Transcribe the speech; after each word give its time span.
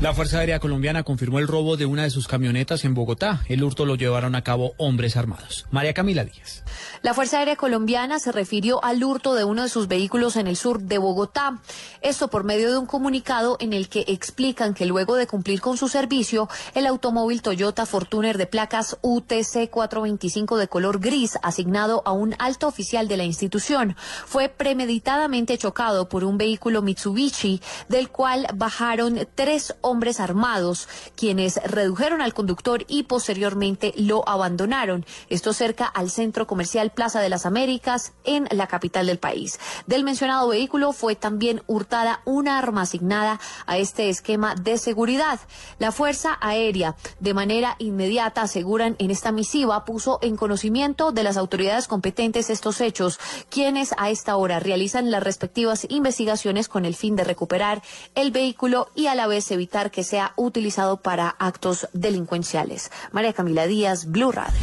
La 0.00 0.12
Fuerza 0.12 0.40
Aérea 0.40 0.58
Colombiana 0.58 1.02
confirmó 1.02 1.38
el 1.38 1.48
robo 1.48 1.76
de 1.76 1.86
una 1.86 2.02
de 2.02 2.10
sus 2.10 2.26
camionetas 2.26 2.84
en 2.84 2.94
Bogotá. 2.94 3.42
El 3.48 3.62
hurto 3.62 3.86
lo 3.86 3.94
llevaron 3.94 4.34
a 4.34 4.42
cabo 4.42 4.74
hombres 4.76 5.16
armados. 5.16 5.66
María 5.70 5.94
Camila 5.94 6.24
Díaz. 6.24 6.62
La 7.00 7.14
Fuerza 7.14 7.38
Aérea 7.38 7.56
Colombiana 7.56 8.18
se 8.18 8.32
refirió 8.32 8.84
al 8.84 9.02
hurto 9.02 9.34
de 9.34 9.44
uno 9.44 9.62
de 9.62 9.68
sus 9.68 9.88
vehículos 9.88 10.36
en 10.36 10.46
el 10.46 10.56
sur 10.56 10.82
de 10.82 10.98
Bogotá. 10.98 11.60
Esto 12.02 12.28
por 12.28 12.44
medio 12.44 12.70
de 12.70 12.76
un 12.76 12.86
comunicado 12.86 13.56
en 13.60 13.72
el 13.72 13.88
que 13.88 14.04
explican 14.08 14.74
que 14.74 14.84
luego 14.84 15.14
de 15.14 15.26
cumplir 15.26 15.60
con 15.60 15.78
su 15.78 15.88
servicio, 15.88 16.48
el 16.74 16.86
automóvil 16.86 17.40
Toyota 17.40 17.86
Fortuner 17.86 18.36
de 18.36 18.46
placas 18.46 18.98
UTC 19.00 19.70
425 19.70 20.58
de 20.58 20.68
color 20.68 20.98
gris, 20.98 21.38
asignado 21.42 22.02
a 22.04 22.12
un 22.12 22.34
alto 22.38 22.66
oficial 22.66 23.08
de 23.08 23.16
la 23.16 23.24
institución, 23.24 23.96
fue 24.26 24.48
premeditadamente 24.48 25.56
chocado 25.56 26.08
por 26.08 26.24
un 26.24 26.36
vehículo 26.36 26.82
Mitsubishi, 26.82 27.62
del 27.88 28.10
cual 28.10 28.48
bajaron 28.54 29.26
tres 29.34 29.74
hombres 29.80 29.93
hombres 29.94 30.18
armados, 30.18 30.88
quienes 31.14 31.62
redujeron 31.62 32.20
al 32.20 32.34
conductor 32.34 32.84
y 32.88 33.04
posteriormente 33.04 33.94
lo 33.96 34.28
abandonaron. 34.28 35.06
Esto 35.28 35.52
cerca 35.52 35.86
al 35.86 36.10
centro 36.10 36.48
comercial 36.48 36.90
Plaza 36.90 37.20
de 37.20 37.28
las 37.28 37.46
Américas 37.46 38.12
en 38.24 38.48
la 38.50 38.66
capital 38.66 39.06
del 39.06 39.20
país. 39.20 39.60
Del 39.86 40.02
mencionado 40.02 40.48
vehículo 40.48 40.92
fue 40.92 41.14
también 41.14 41.62
hurtada 41.68 42.22
una 42.24 42.58
arma 42.58 42.82
asignada 42.82 43.38
a 43.66 43.78
este 43.78 44.08
esquema 44.08 44.56
de 44.56 44.78
seguridad. 44.78 45.38
La 45.78 45.92
Fuerza 45.92 46.38
Aérea, 46.40 46.96
de 47.20 47.34
manera 47.34 47.76
inmediata, 47.78 48.42
aseguran 48.42 48.96
en 48.98 49.12
esta 49.12 49.30
misiva, 49.30 49.84
puso 49.84 50.18
en 50.22 50.36
conocimiento 50.36 51.12
de 51.12 51.22
las 51.22 51.36
autoridades 51.36 51.86
competentes 51.86 52.50
estos 52.50 52.80
hechos, 52.80 53.20
quienes 53.48 53.94
a 53.96 54.10
esta 54.10 54.36
hora 54.36 54.58
realizan 54.58 55.12
las 55.12 55.22
respectivas 55.22 55.86
investigaciones 55.88 56.68
con 56.68 56.84
el 56.84 56.96
fin 56.96 57.14
de 57.14 57.22
recuperar 57.22 57.80
el 58.16 58.32
vehículo 58.32 58.88
y 58.96 59.06
a 59.06 59.14
la 59.14 59.28
vez 59.28 59.44
que 59.90 60.04
sea 60.04 60.32
utilizado 60.36 60.98
para 60.98 61.28
actos 61.28 61.88
delincuenciales. 61.92 62.92
María 63.10 63.32
Camila 63.32 63.66
Díaz, 63.66 64.06
Blue 64.06 64.30
Radio. 64.30 64.58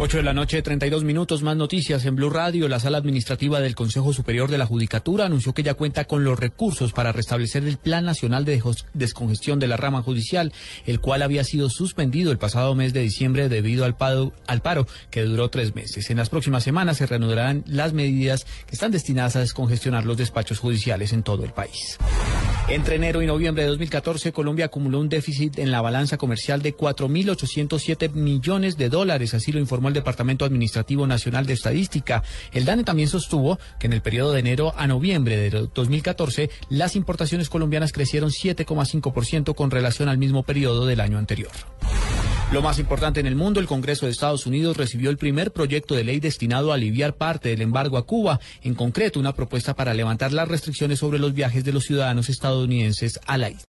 8 0.00 0.18
de 0.18 0.22
la 0.22 0.32
noche, 0.32 0.62
32 0.62 1.02
minutos, 1.02 1.42
más 1.42 1.56
noticias 1.56 2.04
en 2.04 2.14
Blue 2.14 2.30
Radio. 2.30 2.68
La 2.68 2.78
sala 2.78 2.98
administrativa 2.98 3.58
del 3.58 3.74
Consejo 3.74 4.12
Superior 4.12 4.48
de 4.48 4.56
la 4.56 4.64
Judicatura 4.64 5.26
anunció 5.26 5.54
que 5.54 5.64
ya 5.64 5.74
cuenta 5.74 6.04
con 6.04 6.22
los 6.22 6.38
recursos 6.38 6.92
para 6.92 7.10
restablecer 7.10 7.64
el 7.64 7.78
Plan 7.78 8.04
Nacional 8.04 8.44
de 8.44 8.62
Descongestión 8.94 9.58
de 9.58 9.66
la 9.66 9.76
Rama 9.76 10.02
Judicial, 10.02 10.52
el 10.86 11.00
cual 11.00 11.22
había 11.22 11.42
sido 11.42 11.68
suspendido 11.68 12.30
el 12.30 12.38
pasado 12.38 12.76
mes 12.76 12.92
de 12.92 13.00
diciembre 13.00 13.48
debido 13.48 13.84
al 13.84 13.96
al 14.46 14.62
paro 14.62 14.86
que 15.10 15.24
duró 15.24 15.48
tres 15.48 15.74
meses. 15.74 16.10
En 16.10 16.18
las 16.18 16.28
próximas 16.28 16.62
semanas 16.62 16.98
se 16.98 17.06
reanudarán 17.06 17.64
las 17.66 17.92
medidas 17.92 18.44
que 18.66 18.76
están 18.76 18.92
destinadas 18.92 19.34
a 19.34 19.40
descongestionar 19.40 20.04
los 20.04 20.16
despachos 20.16 20.60
judiciales 20.60 21.12
en 21.12 21.24
todo 21.24 21.44
el 21.44 21.50
país. 21.50 21.98
Entre 22.70 22.96
enero 22.96 23.22
y 23.22 23.26
noviembre 23.26 23.62
de 23.62 23.70
2014, 23.70 24.30
Colombia 24.30 24.66
acumuló 24.66 25.00
un 25.00 25.08
déficit 25.08 25.58
en 25.58 25.70
la 25.70 25.80
balanza 25.80 26.18
comercial 26.18 26.60
de 26.60 26.76
4.807 26.76 28.12
millones 28.12 28.76
de 28.76 28.90
dólares, 28.90 29.32
así 29.32 29.52
lo 29.52 29.58
informó 29.58 29.88
el 29.88 29.94
Departamento 29.94 30.44
Administrativo 30.44 31.06
Nacional 31.06 31.46
de 31.46 31.54
Estadística. 31.54 32.22
El 32.52 32.66
DANE 32.66 32.84
también 32.84 33.08
sostuvo 33.08 33.58
que 33.78 33.86
en 33.86 33.94
el 33.94 34.02
periodo 34.02 34.32
de 34.32 34.40
enero 34.40 34.74
a 34.76 34.86
noviembre 34.86 35.38
de 35.38 35.48
2014, 35.72 36.50
las 36.68 36.94
importaciones 36.94 37.48
colombianas 37.48 37.90
crecieron 37.90 38.28
7,5% 38.28 39.54
con 39.54 39.70
relación 39.70 40.10
al 40.10 40.18
mismo 40.18 40.42
periodo 40.42 40.84
del 40.84 41.00
año 41.00 41.16
anterior. 41.16 41.52
Lo 42.50 42.62
más 42.62 42.78
importante 42.78 43.20
en 43.20 43.26
el 43.26 43.36
mundo, 43.36 43.60
el 43.60 43.66
Congreso 43.66 44.06
de 44.06 44.12
Estados 44.12 44.46
Unidos 44.46 44.78
recibió 44.78 45.10
el 45.10 45.18
primer 45.18 45.52
proyecto 45.52 45.94
de 45.94 46.02
ley 46.02 46.18
destinado 46.18 46.72
a 46.72 46.76
aliviar 46.76 47.14
parte 47.14 47.50
del 47.50 47.60
embargo 47.60 47.98
a 47.98 48.06
Cuba, 48.06 48.40
en 48.62 48.74
concreto 48.74 49.20
una 49.20 49.34
propuesta 49.34 49.74
para 49.74 49.92
levantar 49.92 50.32
las 50.32 50.48
restricciones 50.48 50.98
sobre 50.98 51.18
los 51.18 51.34
viajes 51.34 51.62
de 51.62 51.74
los 51.74 51.84
ciudadanos 51.84 52.30
estadounidenses 52.30 53.20
a 53.26 53.36
la 53.36 53.50
isla. 53.50 53.66